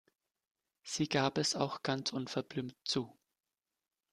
Sie 0.81 1.07
gab 1.07 1.37
es 1.37 1.55
auch 1.55 1.83
ganz 1.83 2.11
unverblümt 2.11 2.75
zu. 2.85 3.15